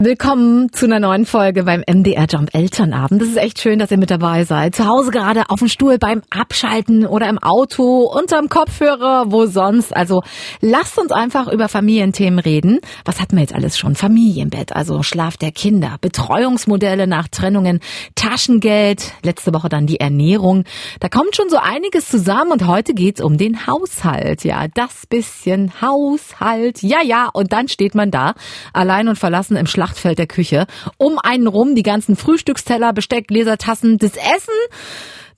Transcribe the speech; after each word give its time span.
Willkommen 0.00 0.72
zu 0.72 0.86
einer 0.86 1.00
neuen 1.00 1.26
Folge 1.26 1.64
beim 1.64 1.82
MDR 1.84 2.26
Jump 2.30 2.50
Elternabend. 2.54 3.20
Das 3.20 3.30
ist 3.30 3.36
echt 3.36 3.60
schön, 3.60 3.80
dass 3.80 3.90
ihr 3.90 3.98
mit 3.98 4.12
dabei 4.12 4.44
seid. 4.44 4.76
Zu 4.76 4.86
Hause 4.86 5.10
gerade 5.10 5.50
auf 5.50 5.58
dem 5.58 5.66
Stuhl 5.66 5.98
beim 5.98 6.22
Abschalten 6.30 7.04
oder 7.04 7.28
im 7.28 7.38
Auto, 7.38 8.04
unterm 8.04 8.48
Kopfhörer, 8.48 9.32
wo 9.32 9.46
sonst. 9.46 9.96
Also 9.96 10.22
lasst 10.60 10.98
uns 11.00 11.10
einfach 11.10 11.48
über 11.48 11.68
Familienthemen 11.68 12.38
reden. 12.38 12.78
Was 13.04 13.20
hatten 13.20 13.34
wir 13.34 13.40
jetzt 13.40 13.56
alles 13.56 13.76
schon? 13.76 13.96
Familienbett, 13.96 14.72
also 14.72 15.02
Schlaf 15.02 15.36
der 15.36 15.50
Kinder, 15.50 15.96
Betreuungsmodelle 16.00 17.08
nach 17.08 17.26
Trennungen, 17.26 17.80
Taschengeld, 18.14 19.14
letzte 19.24 19.52
Woche 19.52 19.68
dann 19.68 19.88
die 19.88 19.98
Ernährung. 19.98 20.62
Da 21.00 21.08
kommt 21.08 21.34
schon 21.34 21.50
so 21.50 21.56
einiges 21.56 22.08
zusammen 22.08 22.52
und 22.52 22.68
heute 22.68 22.94
geht's 22.94 23.20
um 23.20 23.36
den 23.36 23.66
Haushalt. 23.66 24.44
Ja, 24.44 24.68
das 24.72 25.08
bisschen 25.08 25.72
Haushalt. 25.82 26.84
Ja, 26.84 27.02
ja, 27.02 27.28
und 27.32 27.52
dann 27.52 27.66
steht 27.66 27.96
man 27.96 28.12
da, 28.12 28.34
allein 28.72 29.08
und 29.08 29.18
verlassen 29.18 29.56
im 29.56 29.66
Schlaf 29.66 29.87
Schlachtfeld 29.88 30.18
der 30.18 30.26
Küche. 30.26 30.66
Um 30.98 31.18
einen 31.18 31.46
rum 31.46 31.74
die 31.74 31.82
ganzen 31.82 32.16
Frühstücksteller, 32.16 32.92
Besteck, 32.92 33.28
Gläser, 33.28 33.56
Tassen, 33.56 33.98
das 33.98 34.12
Essen. 34.12 34.54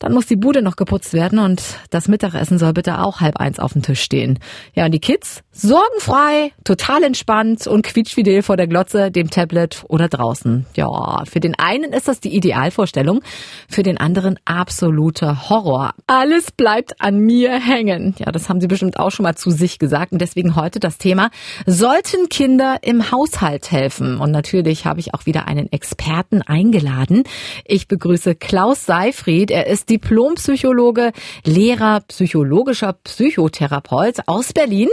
Dann 0.01 0.15
muss 0.15 0.27
die 0.27 0.37
Bude 0.37 0.63
noch 0.63 0.77
geputzt 0.77 1.13
werden 1.13 1.39
und 1.39 1.63
das 1.91 2.09
Mittagessen 2.09 2.59
soll 2.59 2.73
bitte 2.73 3.01
auch 3.01 3.21
halb 3.21 3.37
eins 3.37 3.61
auf 3.61 3.75
dem 3.75 3.83
Tisch 3.83 4.01
stehen. 4.01 4.39
Ja, 4.75 4.87
und 4.87 4.93
die 4.93 4.99
Kids 4.99 5.43
sorgenfrei, 5.53 6.53
total 6.65 7.03
entspannt 7.03 7.67
und 7.67 7.83
quietschfidel 7.83 8.43
vor 8.43 8.57
der 8.57 8.67
Glotze, 8.67 9.11
dem 9.11 9.29
Tablet 9.29 9.85
oder 9.89 10.09
draußen. 10.09 10.65
Ja, 10.75 11.23
für 11.31 11.39
den 11.39 11.55
einen 11.59 11.93
ist 11.93 12.09
das 12.09 12.21
die 12.21 12.35
Idealvorstellung, 12.35 13.21
für 13.69 13.83
den 13.83 13.99
anderen 13.99 14.39
absoluter 14.47 15.51
Horror. 15.51 15.93
Alles 16.07 16.51
bleibt 16.51 16.99
an 17.03 17.19
mir 17.19 17.53
hängen. 17.61 18.15
Ja, 18.19 18.33
das 18.33 18.49
haben 18.49 18.63
sie 18.63 18.69
bestimmt 18.69 18.99
auch 18.99 19.11
schon 19.11 19.25
mal 19.25 19.37
zu 19.37 19.51
sich 19.51 19.79
gesagt 19.79 20.13
und 20.13 20.23
deswegen 20.23 20.57
heute 20.57 20.81
das 20.81 20.97
Thema, 20.97 21.31
sollten 21.67 22.31
Kinder 22.31 22.79
im 22.81 23.13
Haushalt 23.13 23.71
helfen? 23.71 24.19
Und 24.19 24.31
natürlich 24.31 24.87
habe 24.87 25.01
ich 25.01 25.13
auch 25.13 25.27
wieder 25.27 25.47
einen 25.47 25.71
Experten 25.71 26.41
eingeladen. 26.41 27.25
Ich 27.67 27.87
begrüße 27.87 28.35
Klaus 28.35 28.87
Seifried. 28.87 29.51
Er 29.51 29.67
ist 29.67 29.90
Diplompsychologe, 29.91 31.13
Lehrer, 31.45 32.01
psychologischer 32.09 32.93
Psychotherapeut 32.93 34.21
aus 34.27 34.53
Berlin. 34.53 34.89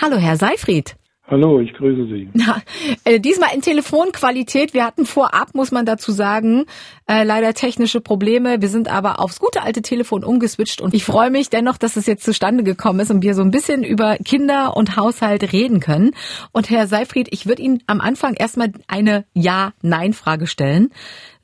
Hallo, 0.00 0.16
Herr 0.16 0.36
Seifried. 0.36 0.96
Hallo, 1.30 1.60
ich 1.60 1.72
grüße 1.74 2.06
Sie. 2.06 2.28
Na, 2.34 2.60
äh, 3.04 3.20
diesmal 3.20 3.50
in 3.54 3.62
Telefonqualität. 3.62 4.74
Wir 4.74 4.84
hatten 4.84 5.06
vorab, 5.06 5.54
muss 5.54 5.70
man 5.70 5.86
dazu 5.86 6.10
sagen, 6.10 6.64
äh, 7.06 7.22
leider 7.22 7.54
technische 7.54 8.00
Probleme. 8.00 8.60
Wir 8.60 8.68
sind 8.68 8.88
aber 8.88 9.20
aufs 9.20 9.38
gute 9.38 9.62
alte 9.62 9.80
Telefon 9.80 10.24
umgeswitcht 10.24 10.80
und 10.80 10.92
ich 10.92 11.04
freue 11.04 11.30
mich 11.30 11.48
dennoch, 11.48 11.78
dass 11.78 11.96
es 11.96 12.06
jetzt 12.06 12.24
zustande 12.24 12.64
gekommen 12.64 12.98
ist 12.98 13.12
und 13.12 13.22
wir 13.22 13.34
so 13.34 13.42
ein 13.42 13.52
bisschen 13.52 13.84
über 13.84 14.16
Kinder 14.16 14.76
und 14.76 14.96
Haushalt 14.96 15.52
reden 15.52 15.78
können. 15.78 16.16
Und 16.50 16.68
Herr 16.68 16.88
Seifried, 16.88 17.28
ich 17.30 17.46
würde 17.46 17.62
Ihnen 17.62 17.80
am 17.86 18.00
Anfang 18.00 18.34
erstmal 18.34 18.72
eine 18.88 19.24
Ja-Nein-Frage 19.32 20.48
stellen. 20.48 20.90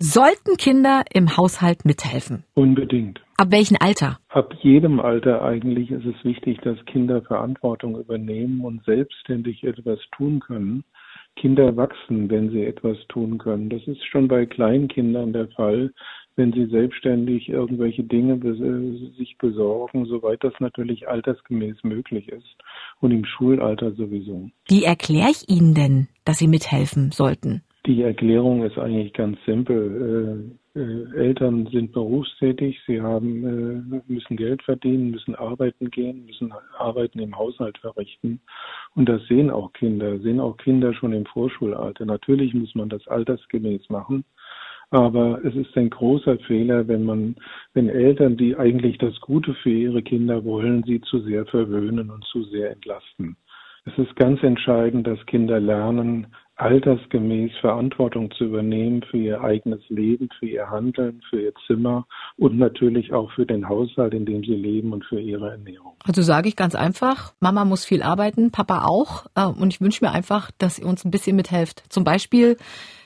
Sollten 0.01 0.57
Kinder 0.57 1.05
im 1.13 1.37
Haushalt 1.37 1.85
mithelfen? 1.85 2.43
Unbedingt. 2.55 3.21
Ab 3.39 3.51
welchem 3.51 3.77
Alter? 3.81 4.19
Ab 4.31 4.55
jedem 4.63 4.99
Alter 4.99 5.43
eigentlich 5.43 5.91
ist 5.91 6.07
es 6.07 6.25
wichtig, 6.25 6.59
dass 6.63 6.83
Kinder 6.87 7.21
Verantwortung 7.21 7.99
übernehmen 7.99 8.65
und 8.65 8.83
selbstständig 8.85 9.63
etwas 9.63 9.99
tun 10.17 10.41
können. 10.41 10.85
Kinder 11.37 11.77
wachsen, 11.77 12.31
wenn 12.31 12.51
sie 12.51 12.65
etwas 12.65 12.97
tun 13.09 13.37
können. 13.37 13.69
Das 13.69 13.87
ist 13.87 14.03
schon 14.07 14.27
bei 14.27 14.47
Kleinkindern 14.47 15.35
der 15.35 15.49
Fall, 15.49 15.93
wenn 16.37 16.53
sie 16.53 16.65
selbstständig 16.67 17.51
irgendwelche 17.51 18.05
Dinge 18.05 18.39
sich 19.19 19.37
besorgen, 19.37 20.07
soweit 20.07 20.43
das 20.43 20.55
natürlich 20.59 21.07
altersgemäß 21.07 21.77
möglich 21.85 22.29
ist 22.29 22.57
und 23.01 23.11
im 23.11 23.27
Schulalter 23.27 23.93
sowieso. 23.93 24.49
Wie 24.67 24.85
erkläre 24.85 25.31
ich 25.31 25.47
Ihnen 25.49 25.75
denn, 25.75 26.09
dass 26.25 26.39
Sie 26.39 26.49
mithelfen 26.49 27.11
sollten? 27.13 27.63
Die 27.85 28.03
Erklärung 28.03 28.65
ist 28.65 28.79
eigentlich 28.79 29.13
ganz 29.13 29.39
simpel. 29.45 30.59
Äh, 30.77 31.17
Eltern 31.17 31.67
sind 31.73 31.93
berufstätig, 31.93 32.79
sie 32.87 33.01
haben, 33.01 33.93
äh, 33.95 34.03
müssen 34.13 34.37
Geld 34.37 34.63
verdienen, 34.63 35.11
müssen 35.11 35.35
arbeiten 35.35 35.91
gehen, 35.91 36.27
müssen 36.27 36.53
Arbeiten 36.77 37.19
im 37.19 37.37
Haushalt 37.37 37.79
verrichten. 37.79 38.41
Und 38.95 39.09
das 39.09 39.25
sehen 39.27 39.51
auch 39.51 39.73
Kinder, 39.73 40.19
sehen 40.19 40.39
auch 40.39 40.59
Kinder 40.59 40.93
schon 40.93 41.15
im 41.15 41.25
Vorschulalter. 41.25 42.05
Natürlich 42.05 42.53
muss 42.53 42.75
man 42.75 42.91
das 42.91 43.07
altersgemäß 43.09 43.89
machen. 43.89 44.25
Aber 44.91 45.43
es 45.45 45.55
ist 45.57 45.77
ein 45.77 45.91
großer 45.91 46.39
Fehler, 46.41 46.87
wenn 46.87 47.05
man, 47.05 47.37
wenn 47.75 47.89
Eltern, 47.89 48.37
die 48.37 48.55
eigentlich 48.55 48.99
das 48.99 49.19
Gute 49.21 49.55
für 49.55 49.71
ihre 49.71 50.03
Kinder 50.03 50.45
wollen, 50.45 50.85
sie 50.85 51.01
zu 51.01 51.21
sehr 51.21 51.47
verwöhnen 51.47 52.11
und 52.11 52.25
zu 52.27 52.45
sehr 52.45 52.71
entlasten. 52.71 53.37
Es 53.87 53.97
ist 53.99 54.15
ganz 54.17 54.43
entscheidend, 54.43 55.07
dass 55.07 55.25
Kinder 55.27 55.59
lernen, 55.59 56.27
altersgemäß 56.57 57.53
Verantwortung 57.61 58.31
zu 58.31 58.45
übernehmen 58.45 59.03
für 59.03 59.19
ihr 59.19 59.43
eigenes 59.43 59.81
Leben, 59.89 60.29
für 60.39 60.47
ihr 60.47 60.71
Handeln, 60.71 61.21
für 61.29 61.41
ihr 61.41 61.53
Zimmer 61.67 62.07
und 62.37 62.59
natürlich 62.59 63.13
auch 63.13 63.31
für 63.33 63.45
den 63.45 63.69
Haushalt, 63.69 64.15
in 64.15 64.25
dem 64.25 64.43
sie 64.43 64.55
leben 64.55 64.93
und 64.93 65.05
für 65.05 65.21
ihre 65.21 65.51
Ernährung. 65.51 65.93
Also 66.05 66.23
sage 66.23 66.49
ich 66.49 66.57
ganz 66.57 66.75
einfach, 66.75 67.35
Mama 67.41 67.65
muss 67.67 67.85
viel 67.85 68.03
arbeiten, 68.03 68.51
Papa 68.51 68.87
auch. 68.87 69.27
Äh, 69.35 69.47
und 69.47 69.73
ich 69.73 69.81
wünsche 69.81 70.05
mir 70.05 70.13
einfach, 70.13 70.51
dass 70.59 70.79
ihr 70.79 70.87
uns 70.87 71.05
ein 71.05 71.11
bisschen 71.11 71.37
mithelft. 71.37 71.85
Zum 71.91 72.05
Beispiel 72.05 72.57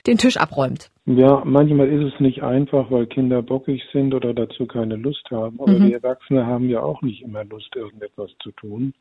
den 0.07 0.17
Tisch 0.17 0.37
abräumt. 0.37 0.89
Ja, 1.05 1.41
manchmal 1.45 1.89
ist 1.89 2.13
es 2.13 2.19
nicht 2.19 2.43
einfach, 2.43 2.89
weil 2.89 3.05
Kinder 3.07 3.41
bockig 3.41 3.81
sind 3.91 4.13
oder 4.13 4.33
dazu 4.33 4.65
keine 4.65 4.95
Lust 4.95 5.29
haben. 5.29 5.59
Aber 5.59 5.71
mhm. 5.71 5.87
die 5.87 5.93
Erwachsenen 5.93 6.45
haben 6.45 6.69
ja 6.69 6.81
auch 6.81 7.01
nicht 7.01 7.21
immer 7.21 7.43
Lust, 7.43 7.75
irgendetwas 7.75 8.31
zu 8.41 8.51
tun. 8.51 8.93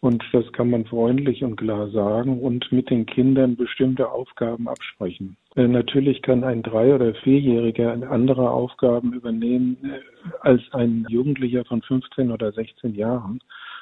Und 0.00 0.24
das 0.32 0.50
kann 0.52 0.70
man 0.70 0.86
freundlich 0.86 1.44
und 1.44 1.56
klar 1.56 1.90
sagen 1.90 2.40
und 2.40 2.72
mit 2.72 2.88
den 2.88 3.04
Kindern 3.04 3.56
bestimmte 3.56 4.10
Aufgaben 4.10 4.66
absprechen. 4.66 5.36
Äh, 5.56 5.68
natürlich 5.68 6.22
kann 6.22 6.42
ein 6.42 6.62
Drei- 6.62 6.94
oder 6.94 7.14
Vierjähriger 7.14 7.92
andere 8.10 8.50
Aufgaben 8.50 9.12
übernehmen 9.12 9.76
äh, 9.84 10.00
als 10.40 10.62
ein 10.72 11.06
Jugendlicher 11.10 11.66
von 11.66 11.82
15 11.82 12.30
oder 12.30 12.50
16 12.50 12.94
Jahren. 12.94 13.40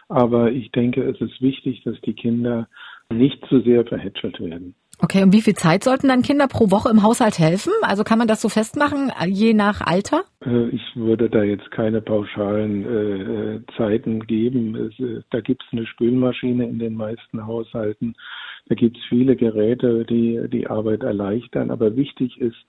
Aber 0.09 0.51
ich 0.51 0.73
denke, 0.73 1.03
es 1.03 1.21
ist 1.21 1.41
wichtig, 1.41 1.83
dass 1.85 2.01
die 2.01 2.15
Kinder 2.15 2.67
nicht 3.13 3.45
zu 3.47 3.61
sehr 3.61 3.85
verhätschelt 3.85 4.41
werden. 4.41 4.75
Okay, 5.01 5.23
und 5.23 5.33
wie 5.33 5.43
viel 5.43 5.55
Zeit 5.55 5.85
sollten 5.85 6.09
dann 6.09 6.23
Kinder 6.23 6.49
pro 6.49 6.71
Woche 6.71 6.91
im 6.91 7.03
Haushalt 7.03 7.39
helfen? 7.39 7.73
Also 7.83 8.03
kann 8.03 8.19
man 8.19 8.27
das 8.27 8.41
so 8.41 8.49
festmachen, 8.49 9.13
je 9.27 9.55
nach 9.55 9.81
Alter? 9.81 10.25
Äh, 10.45 10.69
ich 10.71 10.83
würde 10.97 11.31
da 11.31 11.43
jetzt 11.43 11.71
keine 11.71 12.01
pauschalen 12.01 12.85
äh, 12.85 13.57
äh 13.57 13.61
Zeiten 13.77 14.27
geben. 14.27 14.75
Es, 14.75 14.99
äh, 14.99 15.23
da 15.31 15.41
gibt 15.41 15.63
es 15.63 15.73
eine 15.73 15.87
Spülmaschine 15.87 16.67
in 16.67 16.79
den 16.81 16.95
meisten 16.95 17.47
Haushalten. 17.47 18.17
Da 18.67 18.75
gibt 18.75 18.97
es 18.97 19.05
viele 19.09 19.37
Geräte, 19.37 20.05
die 20.05 20.41
die 20.49 20.67
Arbeit 20.67 21.05
erleichtern. 21.05 21.71
Aber 21.71 21.97
wichtig 21.97 22.41
ist, 22.41 22.67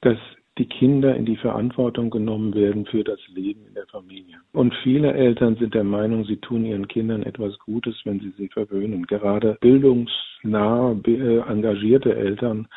dass 0.00 0.18
die 0.58 0.66
Kinder 0.66 1.14
in 1.14 1.26
die 1.26 1.36
Verantwortung 1.36 2.10
genommen 2.10 2.54
werden 2.54 2.86
für 2.86 3.04
das 3.04 3.20
Leben 3.34 3.66
in 3.68 3.74
der 3.74 3.86
Familie. 3.86 4.36
Und 4.52 4.74
viele 4.82 5.12
Eltern 5.12 5.56
sind 5.56 5.74
der 5.74 5.84
Meinung, 5.84 6.24
sie 6.24 6.38
tun 6.38 6.64
ihren 6.64 6.88
Kindern 6.88 7.22
etwas 7.22 7.58
Gutes, 7.58 7.94
wenn 8.04 8.20
sie 8.20 8.32
sie 8.38 8.48
verwöhnen. 8.48 9.06
Gerade 9.06 9.58
bildungsnah 9.60 10.96
äh, 11.06 11.38
engagierte 11.40 12.14
Eltern 12.16 12.68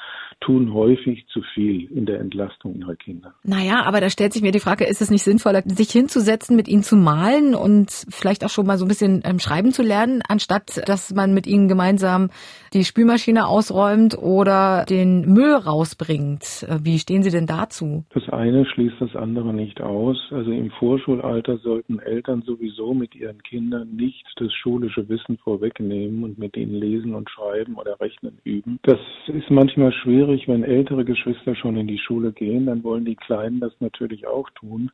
tun 0.42 0.74
häufig 0.74 1.26
zu 1.28 1.42
viel 1.54 1.92
in 1.92 2.06
der 2.06 2.20
Entlastung 2.20 2.76
ihrer 2.76 2.96
Kinder. 2.96 3.34
Naja, 3.44 3.84
aber 3.84 4.00
da 4.00 4.10
stellt 4.10 4.34
sich 4.34 4.42
mir 4.42 4.52
die 4.52 4.60
Frage, 4.60 4.86
ist 4.86 5.02
es 5.02 5.10
nicht 5.12 5.24
sinnvoller, 5.24 5.64
sich 5.66 5.92
hinzusetzen, 5.92 6.56
mit 6.56 6.68
ihnen 6.68 6.84
zu 6.84 6.96
malen 6.96 7.56
und 7.56 7.92
vielleicht 8.10 8.46
auch 8.46 8.50
schon 8.50 8.66
mal 8.66 8.78
so 8.78 8.86
ein 8.86 8.88
bisschen 8.88 9.22
ähm, 9.26 9.40
schreiben 9.40 9.74
zu 9.74 9.84
lernen, 9.84 10.22
anstatt 10.28 10.88
dass 10.88 11.14
man 11.14 11.34
mit 11.34 11.46
ihnen 11.46 11.68
gemeinsam 11.68 12.30
die 12.74 12.86
Spülmaschine 12.86 13.48
ausräumt 13.48 14.18
oder 14.18 14.86
den 14.86 15.22
Müll 15.34 15.54
rausbringt? 15.54 16.66
Äh, 16.68 16.80
wie 16.84 17.00
stehen 17.00 17.24
Sie 17.24 17.32
denn 17.32 17.48
dazu? 17.70 18.04
Das 18.14 18.28
eine 18.30 18.66
schließt 18.66 18.96
das 19.00 19.16
andere 19.16 19.54
nicht 19.54 19.82
aus. 19.82 20.18
Also 20.32 20.52
im 20.52 20.72
Vorschulalter 20.72 21.58
sollten 21.58 22.00
Eltern 22.00 22.42
sowieso 22.42 22.94
mit 22.94 23.16
ihren 23.16 23.42
Kindern 23.44 23.96
nicht 23.96 24.26
das 24.38 24.54
schulische 24.54 25.08
Wissen 25.10 25.38
vorwegnehmen 25.38 26.24
und 26.24 26.38
mit 26.38 26.58
ihnen 26.58 26.76
lesen 26.76 27.16
und 27.16 27.30
schreiben 27.30 27.76
oder 27.76 28.00
rechnen 28.00 28.40
üben. 28.44 28.80
Das 28.84 29.00
ist 29.28 29.50
manchmal 29.50 29.92
schwierig 29.94 30.10
schwierig, 30.10 30.48
wenn 30.48 30.64
ältere 30.64 31.06
Geschwister 31.06 31.56
schon 31.56 31.78
in 31.78 31.88
die 31.88 32.00
Schule 32.00 32.32
gehen, 32.32 32.66
dann 32.66 32.84
wollen 32.84 33.06
die 33.06 33.16
Kleinen 33.16 33.60
das 33.60 33.74
natürlich 33.80 34.28
auch 34.28 34.50
tun. 34.52 34.92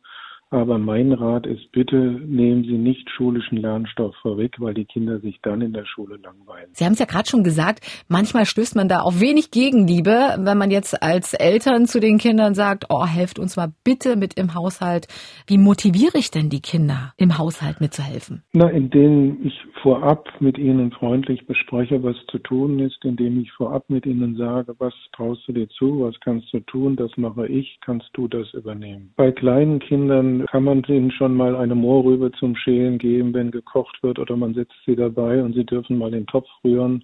Aber 0.51 0.77
mein 0.77 1.12
Rat 1.12 1.47
ist, 1.47 1.71
bitte 1.71 1.97
nehmen 1.97 2.63
Sie 2.63 2.77
nicht 2.77 3.09
schulischen 3.09 3.57
Lernstoff 3.57 4.15
vorweg, 4.21 4.56
weil 4.59 4.74
die 4.74 4.86
Kinder 4.86 5.19
sich 5.19 5.39
dann 5.42 5.62
in 5.62 5.74
der 5.74 5.86
Schule 5.86 6.18
langweilen. 6.18 6.69
Sie 6.71 6.86
haben 6.86 6.94
es 6.94 7.00
ja 7.00 7.06
gerade 7.06 7.27
schon 7.27 7.44
gesagt, 7.44 7.80
manchmal 8.07 8.45
stößt 8.45 8.75
man 8.75 8.88
da 8.88 9.01
auf 9.01 9.19
wenig 9.19 9.50
Gegenliebe, 9.51 10.36
wenn 10.38 10.57
man 10.57 10.69
jetzt 10.69 11.01
als 11.01 11.33
Eltern 11.33 11.88
zu 11.88 12.00
den 12.00 12.19
Kindern 12.19 12.53
sagt, 12.53 12.86
oh, 12.89 13.06
helft 13.06 13.39
uns 13.39 13.57
mal 13.57 13.74
bitte 13.83 14.15
mit 14.15 14.39
im 14.39 14.53
Haushalt. 14.53 15.07
Wie 15.47 15.57
motiviere 15.57 16.18
ich 16.18 16.30
denn 16.30 16.50
die 16.50 16.62
Kinder, 16.62 17.13
im 17.18 17.38
Haushalt 17.38 17.81
mitzuhelfen? 17.81 18.44
Na, 18.53 18.69
indem 18.69 19.45
ich 19.45 19.59
vorab 19.81 20.30
mit 20.39 20.57
ihnen 20.57 20.92
freundlich 20.92 21.45
bespreche, 21.47 22.03
was 22.03 22.15
zu 22.31 22.39
tun 22.39 22.80
ist, 22.80 23.03
indem 23.03 23.39
ich 23.39 23.51
vorab 23.51 23.89
mit 23.89 24.06
ihnen 24.06 24.36
sage, 24.36 24.75
was 24.80 24.94
traust 25.15 25.47
du 25.47 25.53
dir 25.53 25.69
zu, 25.69 26.01
was 26.01 26.19
kannst 26.19 26.53
du 26.53 26.59
tun, 26.62 26.95
das 26.95 27.12
mache 27.18 27.47
ich, 27.47 27.77
kannst 27.81 28.09
du 28.13 28.27
das 28.27 28.51
übernehmen. 28.53 29.12
Bei 29.15 29.31
kleinen 29.31 29.80
Kindern 29.80 30.34
kann 30.45 30.63
man 30.63 30.83
ihnen 30.87 31.11
schon 31.11 31.35
mal 31.35 31.55
eine 31.55 31.75
Mohrrübe 31.75 32.31
zum 32.33 32.55
Schälen 32.55 32.97
geben, 32.97 33.33
wenn 33.33 33.51
gekocht 33.51 34.01
wird 34.01 34.19
oder 34.19 34.35
man 34.35 34.53
setzt 34.53 34.75
sie 34.85 34.95
dabei 34.95 35.41
und 35.43 35.53
sie 35.53 35.65
dürfen 35.65 35.97
mal 35.97 36.11
den 36.11 36.25
Topf 36.25 36.47
rühren. 36.63 37.03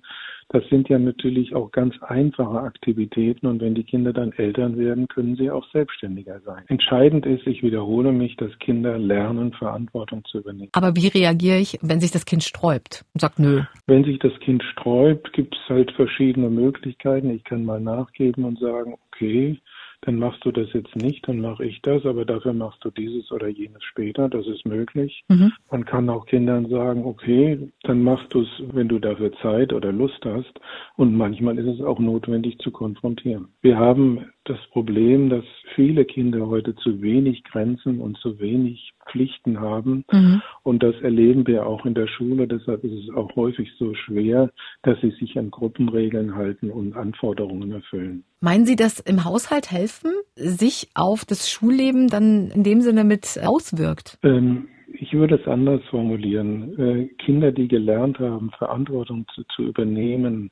Das 0.49 0.67
sind 0.69 0.89
ja 0.89 0.99
natürlich 0.99 1.55
auch 1.55 1.71
ganz 1.71 1.95
einfache 2.01 2.59
Aktivitäten 2.59 3.47
und 3.47 3.61
wenn 3.61 3.73
die 3.73 3.85
Kinder 3.85 4.11
dann 4.11 4.33
Eltern 4.33 4.77
werden, 4.77 5.07
können 5.07 5.37
sie 5.37 5.49
auch 5.49 5.65
selbstständiger 5.71 6.41
sein. 6.41 6.63
Entscheidend 6.67 7.25
ist, 7.25 7.47
ich 7.47 7.63
wiederhole 7.63 8.11
mich, 8.11 8.35
dass 8.35 8.51
Kinder 8.59 8.97
lernen, 8.97 9.53
Verantwortung 9.53 10.25
zu 10.25 10.39
übernehmen. 10.39 10.69
Aber 10.73 10.93
wie 10.97 11.07
reagiere 11.07 11.57
ich, 11.57 11.79
wenn 11.81 12.01
sich 12.01 12.11
das 12.11 12.25
Kind 12.25 12.43
sträubt 12.43 13.05
und 13.13 13.21
sagt 13.21 13.39
nö? 13.39 13.61
Wenn 13.87 14.03
sich 14.03 14.19
das 14.19 14.37
Kind 14.41 14.61
sträubt, 14.63 15.31
gibt 15.31 15.55
es 15.55 15.69
halt 15.69 15.91
verschiedene 15.93 16.49
Möglichkeiten. 16.49 17.29
Ich 17.29 17.45
kann 17.45 17.63
mal 17.63 17.79
nachgeben 17.79 18.43
und 18.43 18.59
sagen, 18.59 18.95
okay, 19.07 19.57
dann 20.01 20.17
machst 20.17 20.43
du 20.45 20.51
das 20.51 20.73
jetzt 20.73 20.95
nicht, 20.95 21.27
dann 21.27 21.39
mache 21.39 21.65
ich 21.65 21.81
das, 21.81 22.05
aber 22.05 22.25
dafür 22.25 22.53
machst 22.53 22.83
du 22.83 22.89
dieses 22.89 23.31
oder 23.31 23.47
jenes 23.47 23.83
später, 23.83 24.29
das 24.29 24.47
ist 24.47 24.65
möglich. 24.65 25.23
Mhm. 25.27 25.51
Man 25.69 25.85
kann 25.85 26.09
auch 26.09 26.25
Kindern 26.25 26.67
sagen, 26.69 27.05
okay, 27.05 27.71
dann 27.83 28.03
machst 28.03 28.33
du 28.33 28.41
es, 28.41 28.49
wenn 28.73 28.87
du 28.87 28.99
dafür 28.99 29.31
Zeit 29.41 29.73
oder 29.73 29.91
Lust 29.91 30.25
hast 30.25 30.59
und 30.95 31.15
manchmal 31.15 31.57
ist 31.59 31.67
es 31.67 31.85
auch 31.85 31.99
notwendig 31.99 32.57
zu 32.59 32.71
konfrontieren. 32.71 33.49
Wir 33.61 33.77
haben 33.77 34.25
das 34.45 34.57
Problem, 34.71 35.29
dass 35.29 35.45
viele 35.75 36.05
Kinder 36.05 36.47
heute 36.47 36.75
zu 36.75 37.01
wenig 37.01 37.43
Grenzen 37.43 37.99
und 37.99 38.17
zu 38.17 38.39
wenig 38.39 38.93
Pflichten 39.09 39.59
haben. 39.59 40.03
Mhm. 40.11 40.41
Und 40.63 40.81
das 40.81 40.95
erleben 41.01 41.45
wir 41.45 41.67
auch 41.67 41.85
in 41.85 41.93
der 41.93 42.07
Schule. 42.07 42.47
Deshalb 42.47 42.83
ist 42.83 42.93
es 42.93 43.15
auch 43.15 43.35
häufig 43.35 43.69
so 43.77 43.93
schwer, 43.93 44.49
dass 44.81 44.99
sie 45.01 45.11
sich 45.11 45.37
an 45.37 45.51
Gruppenregeln 45.51 46.35
halten 46.35 46.71
und 46.71 46.95
Anforderungen 46.95 47.71
erfüllen. 47.71 48.23
Meinen 48.39 48.65
Sie, 48.65 48.75
dass 48.75 48.99
im 48.99 49.23
Haushalt 49.25 49.71
helfen, 49.71 50.11
sich 50.35 50.89
auf 50.95 51.25
das 51.25 51.51
Schulleben 51.51 52.07
dann 52.07 52.49
in 52.49 52.63
dem 52.63 52.81
Sinne 52.81 53.03
mit 53.03 53.39
auswirkt? 53.43 54.17
Ähm, 54.23 54.67
ich 54.93 55.13
würde 55.13 55.35
es 55.35 55.47
anders 55.47 55.81
formulieren. 55.89 56.79
Äh, 56.79 57.07
Kinder, 57.23 57.51
die 57.51 57.67
gelernt 57.67 58.17
haben, 58.17 58.49
Verantwortung 58.57 59.25
zu, 59.35 59.43
zu 59.55 59.63
übernehmen 59.63 60.49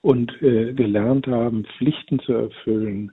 und 0.00 0.30
äh, 0.42 0.72
gelernt 0.72 1.26
haben, 1.26 1.64
Pflichten 1.76 2.18
zu 2.20 2.32
erfüllen, 2.32 3.12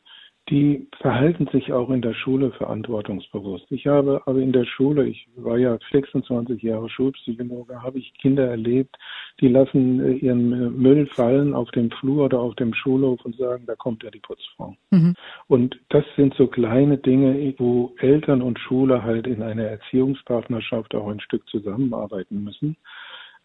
die 0.49 0.87
verhalten 1.01 1.47
sich 1.51 1.73
auch 1.73 1.89
in 1.89 2.03
der 2.03 2.13
Schule 2.13 2.51
verantwortungsbewusst. 2.51 3.65
Ich 3.71 3.87
habe 3.87 4.21
aber 4.25 4.39
in 4.39 4.51
der 4.51 4.65
Schule, 4.65 5.07
ich 5.07 5.27
war 5.35 5.57
ja 5.57 5.77
26 5.91 6.61
Jahre 6.61 6.87
Schulpsychologe, 6.87 7.81
habe 7.81 7.97
ich 7.97 8.13
Kinder 8.13 8.47
erlebt, 8.47 8.95
die 9.41 9.47
lassen 9.47 9.99
äh, 10.05 10.13
ihren 10.13 10.53
äh, 10.53 10.69
Müll 10.69 11.07
fallen 11.07 11.55
auf 11.55 11.71
dem 11.71 11.89
Flur 11.89 12.25
oder 12.25 12.39
auf 12.39 12.53
dem 12.55 12.75
Schulhof 12.75 13.25
und 13.25 13.35
sagen, 13.37 13.63
da 13.65 13.75
kommt 13.75 14.03
ja 14.03 14.11
die 14.11 14.19
Putzfrau. 14.19 14.75
Mhm. 14.91 15.15
Und 15.47 15.79
das 15.89 16.05
sind 16.15 16.35
so 16.35 16.45
kleine 16.45 16.99
Dinge, 16.99 17.55
wo 17.57 17.95
Eltern 17.97 18.43
und 18.43 18.59
Schule 18.59 19.03
halt 19.03 19.25
in 19.25 19.41
einer 19.41 19.63
Erziehungspartnerschaft 19.63 20.93
auch 20.93 21.07
ein 21.07 21.21
Stück 21.21 21.47
zusammenarbeiten 21.49 22.43
müssen. 22.43 22.77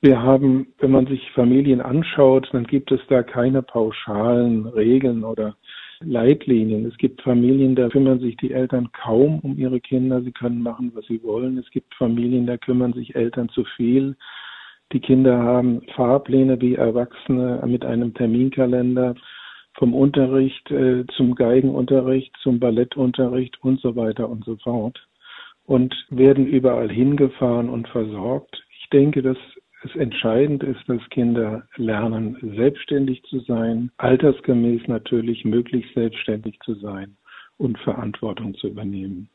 Wir 0.03 0.23
haben, 0.23 0.69
wenn 0.79 0.93
man 0.93 1.07
sich 1.07 1.31
Familien 1.33 1.83
anschaut, 1.83 2.49
dann 2.53 2.65
gibt 2.65 2.91
es 2.91 3.01
da 3.09 3.23
keine 3.23 3.61
pauschalen 3.63 4.67
Regeln 4.67 5.25
oder 5.25 5.57
Leitlinien. 6.03 6.87
Es 6.87 6.97
gibt 6.97 7.23
Familien, 7.23 7.75
da 7.75 7.89
kümmern 7.89 8.21
sich 8.21 8.37
die 8.37 8.53
Eltern 8.53 8.91
kaum 8.93 9.41
um 9.41 9.59
ihre 9.59 9.81
Kinder. 9.81 10.23
Sie 10.23 10.33
können 10.33 10.63
machen, 10.63 10.93
was 10.95 11.07
sie 11.07 11.23
wollen. 11.23 11.59
Es 11.59 11.71
gibt 11.71 11.95
Familien, 11.95 12.47
da 12.47 12.57
kümmern 12.57 12.93
sich 12.93 13.15
Eltern 13.15 13.49
zu 13.51 13.65
viel. 13.77 14.17
Die 14.93 15.01
Kinder 15.01 15.39
haben 15.39 15.83
Fahrpläne 15.95 16.61
wie 16.61 16.75
Erwachsene 16.75 17.63
mit 17.67 17.85
einem 17.85 18.15
Terminkalender 18.15 19.15
vom 19.75 19.95
Unterricht 19.95 20.71
äh, 20.71 21.05
zum 21.17 21.35
Geigenunterricht, 21.35 22.37
zum 22.43 22.59
Ballettunterricht 22.59 23.63
und 23.63 23.81
so 23.81 23.95
weiter 23.95 24.29
und 24.29 24.45
so 24.45 24.57
fort 24.57 25.07
und 25.71 25.95
werden 26.11 26.47
überall 26.47 26.91
hingefahren 26.91 27.69
und 27.69 27.87
versorgt. 27.89 28.61
Ich 28.81 28.89
denke, 28.91 29.23
dass 29.23 29.37
es 29.83 29.95
entscheidend 29.97 30.63
ist, 30.63 30.87
dass 30.89 31.01
Kinder 31.11 31.67
lernen, 31.77 32.37
selbstständig 32.57 33.23
zu 33.25 33.41
sein, 33.41 33.91
altersgemäß 33.97 34.87
natürlich 34.89 35.45
möglichst 35.45 35.95
selbstständig 35.95 36.59
zu 36.65 36.75
sein 36.75 37.17
und 37.57 37.79
Verantwortung 37.79 38.55
zu 38.55 38.69
übernehmen. 38.69 39.29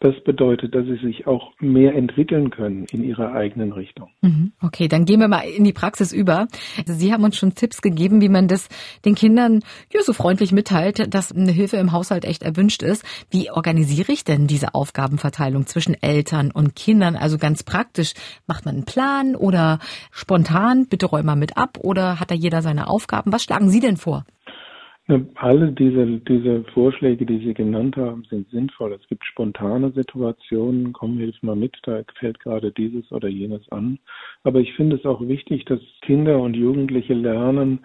Das 0.00 0.14
bedeutet, 0.24 0.74
dass 0.74 0.84
sie 0.84 0.96
sich 0.96 1.26
auch 1.26 1.52
mehr 1.60 1.94
entwickeln 1.94 2.50
können 2.50 2.86
in 2.90 3.04
ihrer 3.04 3.32
eigenen 3.32 3.72
Richtung. 3.72 4.10
Mhm. 4.20 4.52
Okay, 4.60 4.88
dann 4.88 5.04
gehen 5.04 5.20
wir 5.20 5.28
mal 5.28 5.42
in 5.42 5.64
die 5.64 5.72
Praxis 5.72 6.12
über. 6.12 6.48
Also 6.78 6.92
sie 6.94 7.12
haben 7.12 7.22
uns 7.22 7.36
schon 7.36 7.54
Tipps 7.54 7.82
gegeben, 7.82 8.20
wie 8.20 8.28
man 8.28 8.48
das 8.48 8.68
den 9.04 9.14
Kindern 9.14 9.60
ja, 9.92 10.02
so 10.02 10.12
freundlich 10.12 10.52
mitteilt, 10.52 11.14
dass 11.14 11.32
eine 11.32 11.52
Hilfe 11.52 11.76
im 11.76 11.92
Haushalt 11.92 12.24
echt 12.24 12.42
erwünscht 12.42 12.82
ist. 12.82 13.04
Wie 13.30 13.50
organisiere 13.50 14.12
ich 14.12 14.24
denn 14.24 14.46
diese 14.46 14.74
Aufgabenverteilung 14.74 15.66
zwischen 15.66 16.00
Eltern 16.02 16.50
und 16.50 16.74
Kindern? 16.74 17.16
Also 17.16 17.38
ganz 17.38 17.62
praktisch, 17.62 18.14
macht 18.46 18.64
man 18.64 18.74
einen 18.74 18.84
Plan 18.84 19.36
oder 19.36 19.78
spontan, 20.10 20.86
bitte 20.86 21.06
räum 21.06 21.26
mal 21.26 21.36
mit 21.36 21.56
ab 21.56 21.78
oder 21.80 22.18
hat 22.18 22.30
da 22.30 22.34
jeder 22.34 22.62
seine 22.62 22.88
Aufgaben? 22.88 23.32
Was 23.32 23.44
schlagen 23.44 23.68
Sie 23.68 23.80
denn 23.80 23.96
vor? 23.96 24.24
Alle 25.34 25.72
diese, 25.72 26.06
diese 26.20 26.64
Vorschläge, 26.72 27.26
die 27.26 27.38
Sie 27.38 27.54
genannt 27.54 27.96
haben, 27.96 28.24
sind 28.30 28.48
sinnvoll. 28.50 28.92
Es 28.92 29.06
gibt 29.08 29.24
spontane 29.24 29.90
Situationen, 29.92 30.92
komm, 30.92 31.18
hilf 31.18 31.42
mal 31.42 31.56
mit, 31.56 31.76
da 31.82 32.02
fällt 32.18 32.40
gerade 32.40 32.72
dieses 32.72 33.10
oder 33.12 33.28
jenes 33.28 33.70
an. 33.72 33.98
Aber 34.44 34.60
ich 34.60 34.72
finde 34.74 34.96
es 34.96 35.04
auch 35.04 35.20
wichtig, 35.20 35.64
dass 35.66 35.80
Kinder 36.02 36.38
und 36.40 36.54
Jugendliche 36.54 37.14
lernen, 37.14 37.80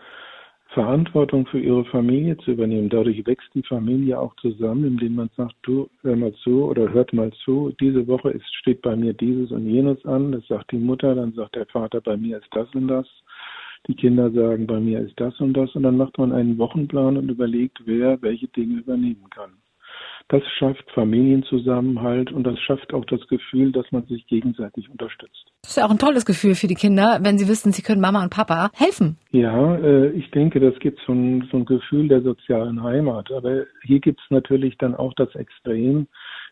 Verantwortung 0.70 1.48
für 1.48 1.60
ihre 1.60 1.86
Familie 1.86 2.38
zu 2.38 2.52
übernehmen. 2.52 2.90
Dadurch 2.90 3.26
wächst 3.26 3.50
die 3.54 3.64
Familie 3.64 4.20
auch 4.20 4.36
zusammen, 4.36 4.86
indem 4.86 5.16
man 5.16 5.30
sagt, 5.36 5.56
du 5.64 5.90
hör 6.04 6.16
mal 6.16 6.34
zu 6.44 6.66
oder 6.66 6.92
hört 6.94 7.14
mal 7.14 7.32
zu, 7.46 7.74
diese 7.80 8.08
Woche 8.08 8.30
ist, 8.32 8.54
steht 8.56 8.82
bei 8.82 8.96
mir 8.96 9.14
dieses 9.14 9.52
und 9.52 9.66
jenes 9.66 10.06
an. 10.06 10.32
Das 10.32 10.46
sagt 10.48 10.72
die 10.72 10.78
Mutter, 10.78 11.16
dann 11.16 11.34
sagt 11.34 11.56
der 11.56 11.66
Vater, 11.66 12.02
bei 12.02 12.16
mir 12.16 12.38
ist 12.38 12.50
das 12.52 12.68
und 12.76 12.88
das. 12.88 13.08
Die 13.88 13.96
Kinder 13.96 14.32
sagen, 14.32 14.68
bei 14.68 14.80
mir 14.80 15.00
ist 15.00 15.20
das 15.20 15.40
und 15.40 15.54
das 15.54 15.74
und 15.76 15.84
dann 15.84 15.98
macht 15.98 16.18
man 16.18 16.32
einen 16.32 16.58
Wochenplan 16.58 17.18
und 17.18 17.30
überlegt, 17.30 17.80
wer 17.86 18.22
welche 18.22 18.48
Dinge 18.48 18.80
übernehmen 18.80 19.30
kann. 19.30 19.52
Das 20.30 20.44
schafft 20.60 20.84
Familienzusammenhalt 20.92 22.34
und 22.34 22.44
das 22.44 22.60
schafft 22.60 22.94
auch 22.94 23.06
das 23.06 23.26
Gefühl, 23.28 23.72
dass 23.72 23.90
man 23.94 24.06
sich 24.08 24.28
gegenseitig 24.28 24.90
unterstützt. 24.90 25.54
Das 25.62 25.72
ist 25.72 25.78
ja 25.78 25.86
auch 25.86 25.92
ein 25.92 26.00
tolles 26.00 26.26
Gefühl 26.26 26.56
für 26.56 26.68
die 26.68 26.76
Kinder, 26.76 27.20
wenn 27.22 27.38
sie 27.38 27.48
wissen, 27.48 27.72
sie 27.72 27.82
können 27.82 28.02
Mama 28.02 28.22
und 28.24 28.30
Papa 28.30 28.70
helfen. 28.74 29.18
Ja, 29.32 29.76
äh, 29.76 30.10
ich 30.12 30.30
denke, 30.32 30.60
das 30.60 30.78
gibt 30.80 31.00
so 31.08 31.14
ein, 31.14 31.48
so 31.50 31.58
ein 31.58 31.66
Gefühl 31.66 32.10
der 32.10 32.22
sozialen 32.22 32.84
Heimat. 32.84 33.32
Aber 33.32 33.64
hier 33.84 34.00
gibt 34.02 34.20
es 34.20 34.30
natürlich 34.30 34.78
dann 34.78 34.96
auch 34.96 35.14
das 35.14 35.34
Extrem. 35.36 36.08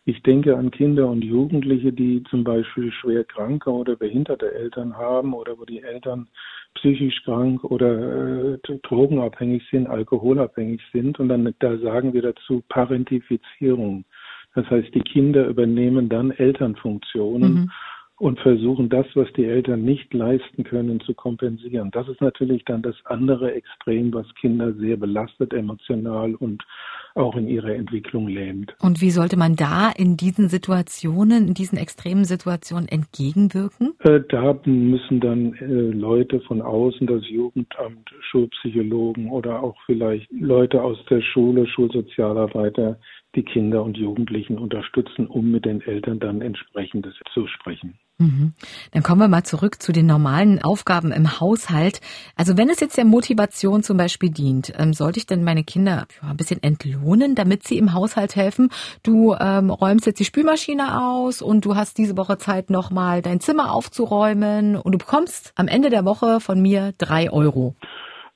Ich 0.08 0.22
denke 0.22 0.56
an 0.56 0.70
Kinder 0.70 1.08
und 1.08 1.24
Jugendliche, 1.24 1.92
die 1.92 2.22
zum 2.30 2.44
Beispiel 2.44 2.92
schwer 2.92 3.24
kranke 3.24 3.70
oder 3.70 3.96
behinderte 3.96 4.54
Eltern 4.54 4.96
haben 4.96 5.34
oder 5.34 5.58
wo 5.58 5.64
die 5.64 5.82
Eltern 5.82 6.28
psychisch 6.76 7.24
krank 7.24 7.64
oder 7.64 8.54
äh, 8.54 8.58
drogenabhängig 8.84 9.64
sind, 9.68 9.88
alkoholabhängig 9.88 10.80
sind. 10.92 11.18
Und 11.18 11.28
dann 11.28 11.52
da 11.58 11.76
sagen 11.78 12.14
wir 12.14 12.22
dazu 12.22 12.62
Parentifizierung. 12.68 14.04
Das 14.54 14.70
heißt, 14.70 14.94
die 14.94 15.00
Kinder 15.00 15.48
übernehmen 15.48 16.08
dann 16.08 16.30
Elternfunktionen. 16.30 17.52
Mhm 17.52 17.70
und 18.18 18.40
versuchen 18.40 18.88
das, 18.88 19.06
was 19.14 19.30
die 19.36 19.44
Eltern 19.44 19.84
nicht 19.84 20.12
leisten 20.14 20.64
können, 20.64 21.00
zu 21.00 21.14
kompensieren. 21.14 21.90
Das 21.90 22.08
ist 22.08 22.20
natürlich 22.20 22.64
dann 22.64 22.82
das 22.82 22.96
andere 23.04 23.52
Extrem, 23.52 24.12
was 24.14 24.26
Kinder 24.40 24.72
sehr 24.74 24.96
belastet 24.96 25.52
emotional 25.52 26.34
und 26.34 26.64
auch 27.14 27.36
in 27.36 27.48
ihrer 27.48 27.74
Entwicklung 27.74 28.28
lähmt. 28.28 28.74
Und 28.80 29.00
wie 29.00 29.10
sollte 29.10 29.36
man 29.36 29.56
da 29.56 29.90
in 29.90 30.16
diesen 30.16 30.48
Situationen, 30.48 31.48
in 31.48 31.54
diesen 31.54 31.78
extremen 31.78 32.24
Situationen 32.24 32.88
entgegenwirken? 32.88 33.94
Äh, 34.00 34.20
da 34.28 34.58
müssen 34.64 35.20
dann 35.20 35.54
äh, 35.54 35.64
Leute 35.64 36.40
von 36.40 36.60
außen, 36.62 37.06
das 37.06 37.22
Jugendamt, 37.28 38.10
Schulpsychologen 38.20 39.30
oder 39.30 39.62
auch 39.62 39.76
vielleicht 39.86 40.30
Leute 40.32 40.82
aus 40.82 40.98
der 41.08 41.22
Schule, 41.22 41.66
Schulsozialarbeiter, 41.66 42.98
die 43.34 43.42
Kinder 43.42 43.82
und 43.82 43.96
Jugendlichen 43.96 44.58
unterstützen, 44.58 45.26
um 45.26 45.50
mit 45.50 45.64
den 45.64 45.80
Eltern 45.82 46.18
dann 46.18 46.40
entsprechendes 46.40 47.14
zu 47.32 47.46
sprechen. 47.46 47.98
Mhm. 48.18 48.54
Dann 48.92 49.02
kommen 49.02 49.20
wir 49.20 49.28
mal 49.28 49.44
zurück 49.44 49.82
zu 49.82 49.92
den 49.92 50.06
normalen 50.06 50.62
Aufgaben 50.62 51.12
im 51.12 51.38
Haushalt. 51.38 52.00
Also 52.34 52.56
wenn 52.56 52.70
es 52.70 52.80
jetzt 52.80 52.96
der 52.96 53.04
Motivation 53.04 53.82
zum 53.82 53.98
Beispiel 53.98 54.30
dient, 54.30 54.72
ähm, 54.78 54.94
sollte 54.94 55.18
ich 55.18 55.26
denn 55.26 55.44
meine 55.44 55.64
Kinder 55.64 56.06
ein 56.22 56.36
bisschen 56.36 56.62
entlohnen, 56.62 57.34
damit 57.34 57.64
sie 57.64 57.76
im 57.76 57.92
Haushalt 57.92 58.34
helfen? 58.34 58.70
Du 59.02 59.34
ähm, 59.34 59.68
räumst 59.68 60.06
jetzt 60.06 60.18
die 60.18 60.24
Spülmaschine 60.24 61.02
aus 61.02 61.42
und 61.42 61.66
du 61.66 61.76
hast 61.76 61.98
diese 61.98 62.16
Woche 62.16 62.38
Zeit, 62.38 62.70
nochmal 62.70 63.20
dein 63.20 63.40
Zimmer 63.40 63.72
aufzuräumen 63.72 64.76
und 64.76 64.92
du 64.92 64.98
bekommst 64.98 65.52
am 65.54 65.68
Ende 65.68 65.90
der 65.90 66.06
Woche 66.06 66.40
von 66.40 66.60
mir 66.60 66.94
drei 66.96 67.30
Euro. 67.30 67.74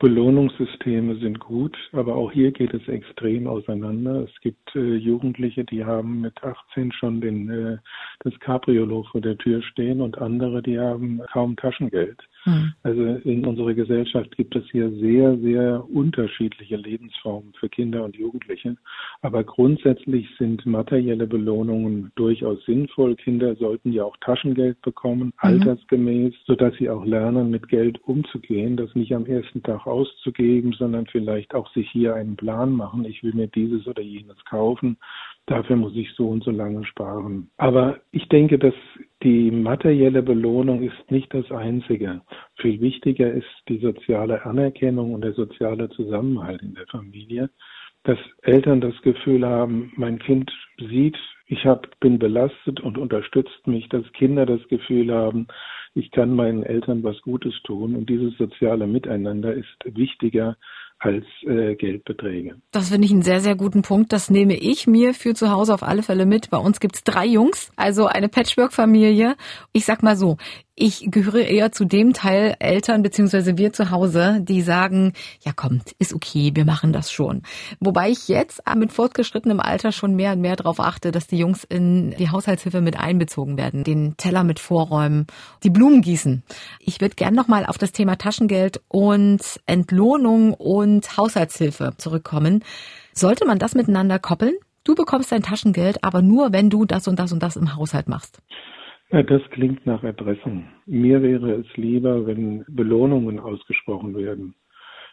Belohnungssysteme 0.00 1.16
sind 1.16 1.40
gut, 1.40 1.76
aber 1.92 2.16
auch 2.16 2.32
hier 2.32 2.52
geht 2.52 2.72
es 2.72 2.88
extrem 2.88 3.46
auseinander. 3.46 4.24
Es 4.24 4.40
gibt 4.40 4.74
äh, 4.74 4.94
Jugendliche, 4.96 5.62
die 5.62 5.84
haben 5.84 6.22
mit 6.22 6.42
18 6.42 6.90
schon 6.92 7.20
den, 7.20 7.50
äh, 7.50 7.76
das 8.20 8.32
Cabriolo 8.40 9.02
vor 9.12 9.20
der 9.20 9.36
Tür 9.36 9.60
stehen 9.62 10.00
und 10.00 10.16
andere, 10.16 10.62
die 10.62 10.78
haben 10.78 11.20
kaum 11.30 11.54
Taschengeld. 11.54 12.18
Hm. 12.44 12.72
Also 12.82 13.02
in 13.02 13.44
unserer 13.44 13.74
Gesellschaft 13.74 14.36
gibt 14.36 14.56
es 14.56 14.64
hier 14.70 14.90
sehr, 14.92 15.36
sehr 15.38 15.84
unterschiedliche 15.90 16.76
Lebensformen 16.76 17.52
für 17.58 17.68
Kinder 17.68 18.04
und 18.04 18.16
Jugendliche. 18.16 18.76
Aber 19.20 19.44
grundsätzlich 19.44 20.26
sind 20.38 20.64
materielle 20.64 21.26
Belohnungen 21.26 22.12
durchaus 22.14 22.64
sinnvoll. 22.64 23.16
Kinder 23.16 23.54
sollten 23.56 23.92
ja 23.92 24.04
auch 24.04 24.16
Taschengeld 24.18 24.80
bekommen, 24.82 25.26
mhm. 25.26 25.32
altersgemäß, 25.36 26.34
sodass 26.46 26.74
sie 26.76 26.88
auch 26.88 27.04
lernen, 27.04 27.50
mit 27.50 27.68
Geld 27.68 28.02
umzugehen, 28.04 28.76
das 28.76 28.94
nicht 28.94 29.14
am 29.14 29.26
ersten 29.26 29.62
Tag 29.62 29.86
auszugeben, 29.86 30.72
sondern 30.72 31.06
vielleicht 31.06 31.54
auch 31.54 31.70
sich 31.74 31.90
hier 31.90 32.14
einen 32.14 32.36
Plan 32.36 32.72
machen. 32.72 33.04
Ich 33.04 33.22
will 33.22 33.34
mir 33.34 33.48
dieses 33.48 33.86
oder 33.86 34.02
jenes 34.02 34.42
kaufen 34.44 34.96
dafür 35.50 35.76
muss 35.76 35.94
ich 35.96 36.10
so 36.14 36.28
und 36.28 36.44
so 36.44 36.50
lange 36.50 36.84
sparen. 36.84 37.50
Aber 37.56 37.98
ich 38.12 38.28
denke, 38.28 38.58
dass 38.58 38.74
die 39.22 39.50
materielle 39.50 40.22
Belohnung 40.22 40.82
ist 40.82 41.10
nicht 41.10 41.32
das 41.34 41.50
Einzige. 41.50 42.22
Viel 42.56 42.80
wichtiger 42.80 43.30
ist 43.30 43.48
die 43.68 43.78
soziale 43.78 44.44
Anerkennung 44.44 45.12
und 45.12 45.22
der 45.22 45.34
soziale 45.34 45.90
Zusammenhalt 45.90 46.62
in 46.62 46.74
der 46.74 46.86
Familie, 46.86 47.50
dass 48.04 48.18
Eltern 48.42 48.80
das 48.80 48.94
Gefühl 49.02 49.44
haben, 49.46 49.92
mein 49.96 50.18
Kind 50.18 50.50
sieht, 50.78 51.18
ich 51.46 51.66
hab, 51.66 51.98
bin 52.00 52.18
belastet 52.18 52.80
und 52.80 52.96
unterstützt 52.96 53.66
mich, 53.66 53.88
dass 53.88 54.10
Kinder 54.12 54.46
das 54.46 54.66
Gefühl 54.68 55.12
haben, 55.12 55.48
ich 55.94 56.10
kann 56.12 56.34
meinen 56.34 56.62
Eltern 56.62 57.02
was 57.02 57.20
Gutes 57.22 57.54
tun. 57.64 57.96
Und 57.96 58.08
dieses 58.08 58.36
soziale 58.38 58.86
Miteinander 58.86 59.52
ist 59.52 59.76
wichtiger 59.84 60.56
als 61.00 61.24
äh, 61.46 61.74
Geldbeträge. 61.74 62.56
Das 62.70 62.90
finde 62.90 63.06
ich 63.06 63.12
einen 63.12 63.22
sehr, 63.22 63.40
sehr 63.40 63.56
guten 63.56 63.82
Punkt. 63.82 64.12
Das 64.12 64.30
nehme 64.30 64.54
ich 64.54 64.86
mir 64.86 65.14
für 65.14 65.34
zu 65.34 65.50
Hause 65.50 65.72
auf 65.72 65.82
alle 65.82 66.02
Fälle 66.02 66.26
mit. 66.26 66.50
Bei 66.50 66.58
uns 66.58 66.78
gibt's 66.78 67.02
drei 67.02 67.26
Jungs, 67.26 67.72
also 67.76 68.06
eine 68.06 68.28
Patchwork-Familie. 68.28 69.34
Ich 69.72 69.86
sag 69.86 70.02
mal 70.02 70.16
so, 70.16 70.36
ich 70.80 71.10
gehöre 71.10 71.42
eher 71.42 71.72
zu 71.72 71.84
dem 71.84 72.14
Teil 72.14 72.56
Eltern 72.58 73.02
beziehungsweise 73.02 73.58
wir 73.58 73.72
zu 73.72 73.90
Hause, 73.90 74.38
die 74.40 74.62
sagen, 74.62 75.12
ja 75.44 75.52
kommt, 75.52 75.92
ist 75.98 76.14
okay, 76.14 76.52
wir 76.54 76.64
machen 76.64 76.94
das 76.94 77.12
schon. 77.12 77.42
Wobei 77.80 78.08
ich 78.08 78.28
jetzt 78.28 78.62
mit 78.76 78.90
fortgeschrittenem 78.90 79.60
Alter 79.60 79.92
schon 79.92 80.16
mehr 80.16 80.32
und 80.32 80.40
mehr 80.40 80.56
darauf 80.56 80.80
achte, 80.80 81.10
dass 81.10 81.26
die 81.26 81.36
Jungs 81.36 81.64
in 81.64 82.12
die 82.12 82.30
Haushaltshilfe 82.30 82.80
mit 82.80 82.98
einbezogen 82.98 83.58
werden, 83.58 83.84
den 83.84 84.16
Teller 84.16 84.42
mit 84.42 84.58
vorräumen, 84.58 85.26
die 85.64 85.70
Blumen 85.70 86.00
gießen. 86.00 86.42
Ich 86.78 87.02
würde 87.02 87.14
gern 87.14 87.34
nochmal 87.34 87.66
auf 87.66 87.76
das 87.76 87.92
Thema 87.92 88.16
Taschengeld 88.16 88.80
und 88.88 89.42
Entlohnung 89.66 90.54
und 90.54 91.18
Haushaltshilfe 91.18 91.92
zurückkommen. 91.98 92.64
Sollte 93.12 93.44
man 93.44 93.58
das 93.58 93.74
miteinander 93.74 94.18
koppeln? 94.18 94.54
Du 94.84 94.94
bekommst 94.94 95.30
dein 95.30 95.42
Taschengeld, 95.42 96.02
aber 96.02 96.22
nur, 96.22 96.54
wenn 96.54 96.70
du 96.70 96.86
das 96.86 97.06
und 97.06 97.18
das 97.18 97.32
und 97.32 97.42
das 97.42 97.56
im 97.56 97.76
Haushalt 97.76 98.08
machst. 98.08 98.40
Das 99.10 99.42
klingt 99.50 99.86
nach 99.86 100.04
Erpressen. 100.04 100.68
Mir 100.86 101.20
wäre 101.20 101.52
es 101.54 101.76
lieber, 101.76 102.26
wenn 102.26 102.64
Belohnungen 102.68 103.40
ausgesprochen 103.40 104.16
werden. 104.16 104.54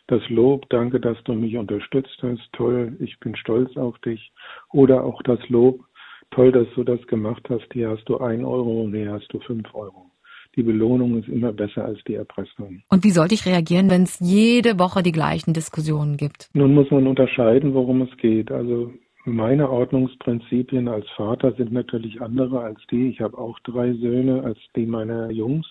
Das 0.06 0.22
Lob, 0.30 0.70
danke, 0.70 1.00
dass 1.00 1.22
du 1.24 1.34
mich 1.34 1.58
unterstützt 1.58 2.18
hast, 2.22 2.48
toll, 2.54 2.96
ich 3.00 3.20
bin 3.20 3.36
stolz 3.36 3.76
auf 3.76 3.98
dich. 4.00 4.32
Oder 4.72 5.04
auch 5.04 5.22
das 5.24 5.40
Lob, 5.50 5.84
toll, 6.32 6.52
dass 6.52 6.68
du 6.76 6.84
das 6.84 7.06
gemacht 7.08 7.44
hast, 7.50 7.68
hier 7.74 7.90
hast 7.90 8.06
du 8.06 8.20
ein 8.20 8.46
Euro 8.46 8.84
und 8.84 8.94
hier 8.94 9.12
hast 9.12 9.28
du 9.34 9.40
fünf 9.40 9.74
Euro. 9.74 10.12
Die 10.56 10.64
Belohnung 10.64 11.20
ist 11.20 11.28
immer 11.28 11.52
besser 11.52 11.86
als 11.86 12.00
die 12.08 12.16
Erpressung. 12.16 12.82
Und 12.90 13.04
wie 13.04 13.12
sollte 13.12 13.34
ich 13.34 13.46
reagieren, 13.46 13.90
wenn 13.90 14.04
es 14.04 14.20
jede 14.20 14.80
Woche 14.80 15.04
die 15.04 15.12
gleichen 15.12 15.54
Diskussionen 15.54 16.18
gibt? 16.18 16.50
Nun 16.54 16.74
muss 16.74 16.90
man 16.90 17.06
unterscheiden, 17.06 17.74
worum 17.74 18.02
es 18.02 18.18
geht. 18.18 18.52
Also 18.52 18.94
meine 19.28 19.70
Ordnungsprinzipien 19.70 20.88
als 20.88 21.08
Vater 21.12 21.52
sind 21.54 21.74
natürlich 21.74 22.22
andere 22.22 22.62
als 22.62 22.80
die. 22.90 23.10
Ich 23.10 23.22
habe 23.22 23.38
auch 23.38 23.60
drei 23.60 23.94
Söhne 23.94 24.44
als 24.44 24.58
die 24.76 24.86
meiner 24.86 25.30
Jungs, 25.32 25.68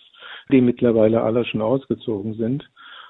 die 0.52 0.60
mittlerweile 0.60 1.22
alle 1.22 1.44
schon 1.44 1.62
ausgezogen 1.62 2.34
sind. 2.34 2.68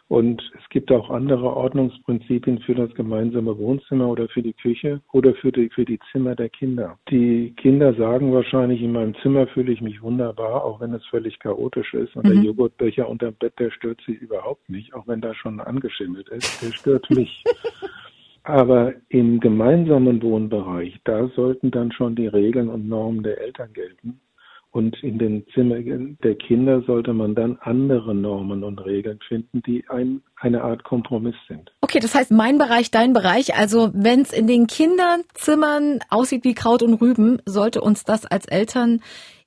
Und 0.08 0.40
es 0.56 0.68
gibt 0.70 0.92
auch 0.92 1.10
andere 1.10 1.56
Ordnungsprinzipien 1.56 2.60
für 2.60 2.76
das 2.76 2.94
gemeinsame 2.94 3.58
Wohnzimmer 3.58 4.06
oder 4.06 4.28
für 4.28 4.42
die 4.42 4.52
Küche 4.52 5.00
oder 5.12 5.34
für 5.34 5.50
die, 5.50 5.68
für 5.68 5.84
die 5.84 5.98
Zimmer 6.12 6.36
der 6.36 6.48
Kinder. 6.48 6.96
Die 7.10 7.52
Kinder 7.56 7.92
sagen 7.94 8.32
wahrscheinlich, 8.32 8.80
in 8.82 8.92
meinem 8.92 9.16
Zimmer 9.22 9.48
fühle 9.48 9.72
ich 9.72 9.80
mich 9.80 10.00
wunderbar, 10.00 10.64
auch 10.64 10.78
wenn 10.78 10.94
es 10.94 11.04
völlig 11.06 11.40
chaotisch 11.40 11.92
ist. 11.92 12.14
Und 12.14 12.24
mhm. 12.24 12.34
der 12.34 12.44
Joghurtbecher 12.44 13.08
unterm 13.08 13.34
Bett, 13.34 13.54
der 13.58 13.72
stört 13.72 14.00
sie 14.06 14.12
überhaupt 14.12 14.70
nicht, 14.70 14.94
auch 14.94 15.08
wenn 15.08 15.20
da 15.20 15.34
schon 15.34 15.58
angeschimmelt 15.60 16.28
ist. 16.28 16.62
Der 16.62 16.72
stört 16.72 17.10
mich. 17.10 17.42
Aber 18.46 18.94
im 19.08 19.40
gemeinsamen 19.40 20.22
Wohnbereich, 20.22 20.96
da 21.02 21.28
sollten 21.34 21.72
dann 21.72 21.90
schon 21.90 22.14
die 22.14 22.28
Regeln 22.28 22.68
und 22.68 22.88
Normen 22.88 23.24
der 23.24 23.40
Eltern 23.40 23.72
gelten. 23.72 24.20
Und 24.70 25.02
in 25.02 25.18
den 25.18 25.44
Zimmern 25.52 26.16
der 26.22 26.36
Kinder 26.36 26.80
sollte 26.82 27.12
man 27.12 27.34
dann 27.34 27.58
andere 27.62 28.14
Normen 28.14 28.62
und 28.62 28.78
Regeln 28.84 29.18
finden, 29.26 29.62
die 29.66 29.84
ein, 29.88 30.22
eine 30.36 30.62
Art 30.62 30.84
Kompromiss 30.84 31.34
sind. 31.48 31.72
Okay, 31.80 31.98
das 31.98 32.14
heißt 32.14 32.30
mein 32.30 32.58
Bereich, 32.58 32.92
dein 32.92 33.12
Bereich. 33.12 33.56
Also 33.56 33.90
wenn 33.94 34.20
es 34.20 34.32
in 34.32 34.46
den 34.46 34.68
Kinderzimmern 34.68 35.98
aussieht 36.08 36.44
wie 36.44 36.54
Kraut 36.54 36.82
und 36.84 37.00
Rüben, 37.00 37.42
sollte 37.46 37.80
uns 37.80 38.04
das 38.04 38.26
als 38.26 38.46
Eltern 38.46 39.00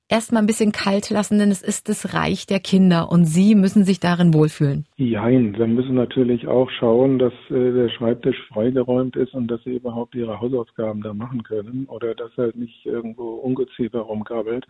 erstmal 0.09 0.43
ein 0.43 0.47
bisschen 0.47 0.71
kalt 0.71 1.09
lassen, 1.09 1.39
denn 1.39 1.51
es 1.51 1.61
ist 1.61 1.87
das 1.87 2.13
Reich 2.13 2.47
der 2.47 2.59
Kinder 2.59 3.09
und 3.11 3.25
sie 3.25 3.55
müssen 3.55 3.85
sich 3.85 3.99
darin 3.99 4.33
wohlfühlen. 4.33 4.85
Jein, 4.97 5.57
wir 5.57 5.67
müssen 5.67 5.95
natürlich 5.95 6.47
auch 6.47 6.69
schauen, 6.71 7.19
dass 7.19 7.33
äh, 7.49 7.71
der 7.71 7.89
Schreibtisch 7.89 8.37
freigeräumt 8.51 9.15
ist 9.15 9.33
und 9.33 9.47
dass 9.47 9.63
sie 9.63 9.75
überhaupt 9.75 10.15
ihre 10.15 10.41
Hausaufgaben 10.41 11.01
da 11.01 11.13
machen 11.13 11.43
können 11.43 11.85
oder 11.87 12.15
dass 12.15 12.35
halt 12.35 12.55
nicht 12.55 12.85
irgendwo 12.85 13.35
Ungeziefer 13.35 13.99
rumkrabbelt. 13.99 14.65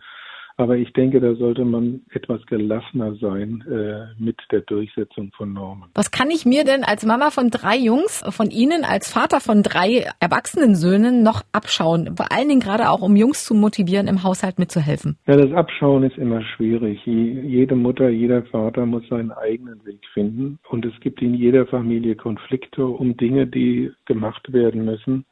Aber 0.60 0.76
ich 0.76 0.92
denke, 0.92 1.20
da 1.20 1.34
sollte 1.36 1.64
man 1.64 2.02
etwas 2.10 2.44
gelassener 2.44 3.14
sein 3.14 3.64
äh, 3.66 4.22
mit 4.22 4.36
der 4.52 4.60
Durchsetzung 4.60 5.32
von 5.34 5.54
Normen. 5.54 5.88
Was 5.94 6.10
kann 6.10 6.30
ich 6.30 6.44
mir 6.44 6.64
denn 6.64 6.84
als 6.84 7.06
Mama 7.06 7.30
von 7.30 7.48
drei 7.48 7.78
Jungs, 7.78 8.22
von 8.28 8.50
Ihnen 8.50 8.84
als 8.84 9.10
Vater 9.10 9.40
von 9.40 9.62
drei 9.62 10.04
erwachsenen 10.20 10.74
Söhnen 10.74 11.22
noch 11.22 11.40
abschauen? 11.52 12.14
Vor 12.14 12.30
allen 12.30 12.50
Dingen 12.50 12.60
gerade 12.60 12.90
auch, 12.90 13.00
um 13.00 13.16
Jungs 13.16 13.46
zu 13.46 13.54
motivieren, 13.54 14.06
im 14.06 14.22
Haushalt 14.22 14.58
mitzuhelfen. 14.58 15.16
Ja, 15.26 15.38
das 15.38 15.50
Abschauen 15.52 16.02
ist 16.02 16.18
immer 16.18 16.42
schwierig. 16.42 17.00
Jede 17.06 17.74
Mutter, 17.74 18.10
jeder 18.10 18.42
Vater 18.42 18.84
muss 18.84 19.08
seinen 19.08 19.32
eigenen 19.32 19.82
Weg 19.86 20.00
finden. 20.12 20.58
Und 20.68 20.84
es 20.84 20.92
gibt 21.00 21.22
in 21.22 21.32
jeder 21.32 21.66
Familie 21.68 22.16
Konflikte 22.16 22.84
um 22.84 23.16
Dinge, 23.16 23.46
die 23.46 23.92
gemacht 24.04 24.52
werden 24.52 24.84
müssen. 24.84 25.24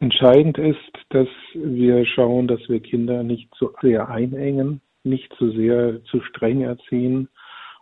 Entscheidend 0.00 0.58
ist, 0.58 0.78
dass 1.08 1.28
wir 1.54 2.06
schauen, 2.06 2.46
dass 2.46 2.60
wir 2.68 2.80
Kinder 2.80 3.22
nicht 3.22 3.52
zu 3.56 3.72
sehr 3.82 4.08
einengen, 4.08 4.80
nicht 5.02 5.32
zu 5.34 5.50
sehr 5.50 6.02
zu 6.04 6.20
streng 6.20 6.62
erziehen 6.62 7.28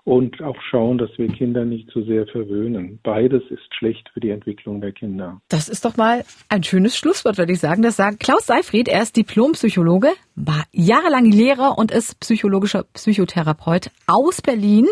und 0.07 0.41
auch 0.41 0.57
schauen, 0.71 0.99
dass 0.99 1.11
wir 1.17 1.27
Kinder 1.27 1.65
nicht 1.65 1.91
zu 1.91 2.05
sehr 2.05 2.29
verwöhnen. 2.29 3.01
Beides 3.03 3.43
ist 3.51 3.75
schlecht 3.77 4.09
für 4.15 4.21
die 4.21 4.31
Entwicklung 4.31 4.81
der 4.81 4.93
Kinder. 4.93 5.41
Das 5.49 5.69
ist 5.69 5.85
doch 5.85 5.97
mal 5.97 6.25
ein 6.49 6.63
schönes 6.63 6.97
Schlusswort, 6.97 7.39
würde 7.39 7.53
ich 7.53 7.59
sagen. 7.59 7.83
Das 7.83 7.97
sagt 7.97 8.21
Klaus 8.21 8.47
Seifried. 8.47 8.87
Er 8.87 9.03
ist 9.03 9.17
Diplompsychologe, 9.17 10.13
war 10.37 10.63
jahrelang 10.71 11.25
Lehrer 11.25 11.77
und 11.77 11.91
ist 11.91 12.21
psychologischer 12.21 12.85
Psychotherapeut 12.93 13.91
aus 14.07 14.43
Berlin. 14.43 14.87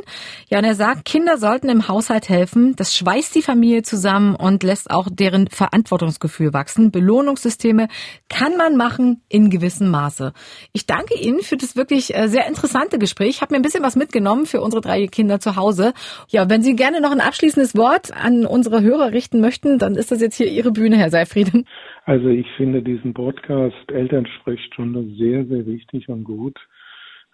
Ja, 0.48 0.58
und 0.58 0.64
er 0.64 0.74
sagt, 0.74 1.04
Kinder 1.04 1.38
sollten 1.38 1.68
im 1.68 1.86
Haushalt 1.86 2.28
helfen. 2.28 2.74
Das 2.74 2.96
schweißt 2.96 3.36
die 3.36 3.42
Familie 3.42 3.82
zusammen 3.82 4.34
und 4.34 4.64
lässt 4.64 4.90
auch 4.90 5.06
deren 5.08 5.46
Verantwortungsgefühl 5.46 6.52
wachsen. 6.52 6.90
Belohnungssysteme 6.90 7.86
kann 8.28 8.56
man 8.56 8.76
machen 8.76 9.22
in 9.28 9.48
gewissem 9.48 9.90
Maße. 9.90 10.32
Ich 10.72 10.86
danke 10.86 11.14
Ihnen 11.16 11.42
für 11.42 11.56
das 11.56 11.76
wirklich 11.76 12.16
äh, 12.16 12.26
sehr 12.26 12.48
interessante 12.48 12.98
Gespräch. 12.98 13.28
Ich 13.28 13.42
habe 13.42 13.54
mir 13.54 13.60
ein 13.60 13.62
bisschen 13.62 13.84
was 13.84 13.94
mitgenommen 13.94 14.46
für 14.46 14.60
unsere 14.60 14.80
drei 14.80 15.03
Kinder 15.08 15.40
zu 15.40 15.56
Hause. 15.56 15.92
Ja, 16.28 16.48
wenn 16.48 16.62
Sie 16.62 16.76
gerne 16.76 17.00
noch 17.00 17.12
ein 17.12 17.20
abschließendes 17.20 17.76
Wort 17.76 18.10
an 18.12 18.46
unsere 18.46 18.82
Hörer 18.82 19.12
richten 19.12 19.40
möchten, 19.40 19.78
dann 19.78 19.94
ist 19.94 20.10
das 20.10 20.20
jetzt 20.20 20.36
hier 20.36 20.48
Ihre 20.48 20.72
Bühne, 20.72 20.96
Herr 20.96 21.10
Seifrieden. 21.10 21.66
Also 22.04 22.28
ich 22.28 22.46
finde 22.56 22.82
diesen 22.82 23.14
Podcast 23.14 23.90
Elternsprechstunde 23.90 25.04
sehr, 25.16 25.46
sehr 25.46 25.66
wichtig 25.66 26.08
und 26.08 26.24
gut. 26.24 26.58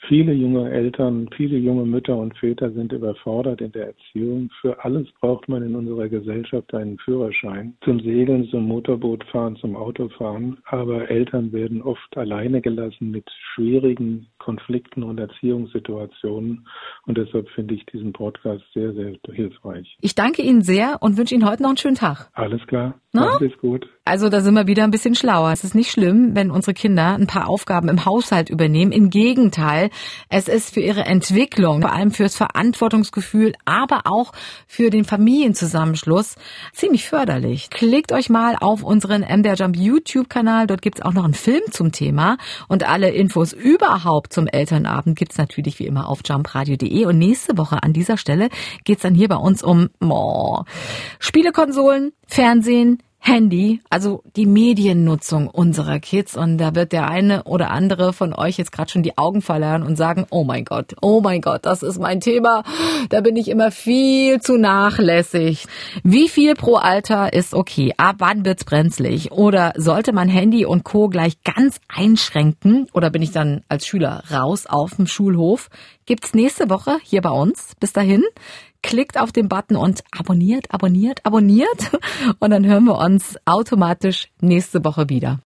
Viele 0.08 0.32
junge 0.32 0.70
Eltern, 0.70 1.28
viele 1.36 1.58
junge 1.58 1.84
Mütter 1.84 2.16
und 2.16 2.36
Väter 2.38 2.70
sind 2.72 2.92
überfordert 2.92 3.60
in 3.60 3.70
der 3.72 3.88
Erziehung. 3.88 4.50
Für 4.60 4.82
alles 4.84 5.06
braucht 5.20 5.48
man 5.48 5.62
in 5.62 5.74
unserer 5.74 6.08
Gesellschaft 6.08 6.72
einen 6.74 6.98
Führerschein. 6.98 7.76
Zum 7.84 8.00
Segeln, 8.00 8.48
zum 8.50 8.66
Motorbootfahren, 8.66 9.56
zum 9.56 9.76
Autofahren. 9.76 10.58
Aber 10.64 11.10
Eltern 11.10 11.52
werden 11.52 11.82
oft 11.82 12.16
alleine 12.16 12.60
gelassen 12.60 13.10
mit 13.10 13.30
schwierigen 13.54 14.26
Konflikten 14.38 15.02
und 15.02 15.18
Erziehungssituationen. 15.18 16.66
Und 17.06 17.18
deshalb 17.18 17.48
finde 17.50 17.74
ich 17.74 17.84
diesen 17.86 18.12
Podcast 18.12 18.64
sehr, 18.72 18.92
sehr 18.94 19.12
hilfreich. 19.30 19.96
Ich 20.00 20.14
danke 20.14 20.42
Ihnen 20.42 20.62
sehr 20.62 20.98
und 21.00 21.18
wünsche 21.18 21.34
Ihnen 21.34 21.48
heute 21.48 21.62
noch 21.62 21.70
einen 21.70 21.78
schönen 21.78 21.96
Tag. 21.96 22.30
Alles 22.32 22.66
klar. 22.66 22.94
No? 23.12 23.22
Alles 23.22 23.52
gut. 23.60 23.86
Also 24.04 24.28
da 24.28 24.40
sind 24.40 24.54
wir 24.54 24.66
wieder 24.66 24.84
ein 24.84 24.90
bisschen 24.90 25.14
schlauer. 25.14 25.52
Es 25.52 25.64
ist 25.64 25.74
nicht 25.74 25.90
schlimm, 25.90 26.34
wenn 26.34 26.50
unsere 26.50 26.74
Kinder 26.74 27.14
ein 27.14 27.26
paar 27.26 27.48
Aufgaben 27.48 27.88
im 27.88 28.04
Haushalt 28.04 28.50
übernehmen. 28.50 28.92
Im 28.92 29.10
Gegenteil, 29.10 29.89
weil 29.90 30.38
es 30.38 30.48
ist 30.48 30.74
für 30.74 30.80
ihre 30.80 31.04
Entwicklung, 31.04 31.82
vor 31.82 31.92
allem 31.92 32.10
fürs 32.10 32.36
Verantwortungsgefühl, 32.36 33.54
aber 33.64 34.02
auch 34.04 34.32
für 34.66 34.90
den 34.90 35.04
Familienzusammenschluss 35.04 36.36
ziemlich 36.72 37.06
förderlich. 37.08 37.70
Klickt 37.70 38.12
euch 38.12 38.30
mal 38.30 38.56
auf 38.60 38.82
unseren 38.82 39.22
MDR 39.22 39.54
Jump 39.54 39.76
YouTube-Kanal, 39.76 40.66
dort 40.66 40.82
gibt's 40.82 41.02
auch 41.02 41.12
noch 41.12 41.24
einen 41.24 41.34
Film 41.34 41.62
zum 41.70 41.92
Thema. 41.92 42.36
Und 42.68 42.88
alle 42.88 43.10
Infos 43.10 43.52
überhaupt 43.52 44.32
zum 44.32 44.46
Elternabend 44.46 45.18
gibt's 45.18 45.38
natürlich 45.38 45.78
wie 45.78 45.86
immer 45.86 46.08
auf 46.08 46.20
jumpradio.de 46.24 47.06
und 47.06 47.18
nächste 47.18 47.58
Woche 47.58 47.82
an 47.82 47.92
dieser 47.92 48.16
Stelle 48.16 48.48
geht's 48.84 49.02
dann 49.02 49.14
hier 49.14 49.28
bei 49.28 49.36
uns 49.36 49.62
um 49.62 49.90
oh, 50.00 50.62
Spielekonsolen, 51.18 52.12
Fernsehen, 52.26 53.02
Handy, 53.22 53.80
also 53.90 54.22
die 54.34 54.46
Mediennutzung 54.46 55.46
unserer 55.46 56.00
Kids. 56.00 56.36
Und 56.36 56.56
da 56.56 56.74
wird 56.74 56.92
der 56.92 57.08
eine 57.08 57.44
oder 57.44 57.70
andere 57.70 58.14
von 58.14 58.34
euch 58.34 58.56
jetzt 58.56 58.72
gerade 58.72 58.90
schon 58.90 59.02
die 59.02 59.18
Augen 59.18 59.42
verlernen 59.42 59.86
und 59.86 59.96
sagen, 59.96 60.26
oh 60.30 60.42
mein 60.42 60.64
Gott, 60.64 60.96
oh 61.02 61.20
mein 61.20 61.42
Gott, 61.42 61.66
das 61.66 61.82
ist 61.82 62.00
mein 62.00 62.20
Thema. 62.20 62.64
Da 63.10 63.20
bin 63.20 63.36
ich 63.36 63.48
immer 63.48 63.70
viel 63.70 64.40
zu 64.40 64.56
nachlässig. 64.56 65.66
Wie 66.02 66.28
viel 66.28 66.54
pro 66.54 66.76
Alter 66.76 67.32
ist 67.34 67.52
okay? 67.52 67.92
Ab 67.98 68.16
wann 68.18 68.46
wird's 68.46 68.64
brenzlig? 68.64 69.30
Oder 69.32 69.74
sollte 69.76 70.12
man 70.12 70.28
Handy 70.28 70.64
und 70.64 70.84
Co. 70.84 71.08
gleich 71.08 71.42
ganz 71.42 71.78
einschränken? 71.88 72.86
Oder 72.94 73.10
bin 73.10 73.20
ich 73.20 73.32
dann 73.32 73.62
als 73.68 73.86
Schüler 73.86 74.22
raus 74.32 74.66
auf 74.66 74.96
dem 74.96 75.06
Schulhof? 75.06 75.68
Gibt's 76.06 76.32
nächste 76.32 76.70
Woche 76.70 76.96
hier 77.02 77.20
bei 77.20 77.30
uns. 77.30 77.74
Bis 77.78 77.92
dahin 77.92 78.24
klickt 78.82 79.18
auf 79.18 79.32
den 79.32 79.48
Button 79.48 79.76
und 79.76 80.02
abonniert, 80.10 80.66
abonniert, 80.70 81.24
abonniert. 81.24 81.90
Und 82.38 82.50
dann 82.50 82.66
hören 82.66 82.84
wir 82.84 82.98
uns 82.98 83.36
automatisch 83.44 84.28
nächste 84.40 84.84
Woche 84.84 85.08
wieder. 85.08 85.38